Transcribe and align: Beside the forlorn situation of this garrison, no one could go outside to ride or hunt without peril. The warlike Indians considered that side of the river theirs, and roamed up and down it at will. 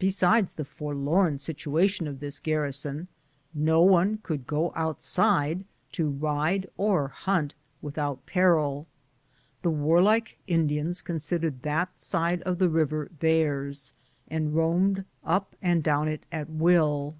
Beside 0.00 0.48
the 0.48 0.64
forlorn 0.64 1.38
situation 1.38 2.08
of 2.08 2.18
this 2.18 2.40
garrison, 2.40 3.06
no 3.54 3.80
one 3.80 4.18
could 4.24 4.44
go 4.44 4.72
outside 4.74 5.64
to 5.92 6.08
ride 6.08 6.68
or 6.76 7.06
hunt 7.06 7.54
without 7.80 8.26
peril. 8.26 8.88
The 9.62 9.70
warlike 9.70 10.36
Indians 10.48 11.00
considered 11.00 11.62
that 11.62 12.00
side 12.00 12.42
of 12.42 12.58
the 12.58 12.68
river 12.68 13.08
theirs, 13.20 13.92
and 14.26 14.52
roamed 14.52 15.04
up 15.22 15.54
and 15.62 15.80
down 15.80 16.08
it 16.08 16.26
at 16.32 16.50
will. 16.50 17.14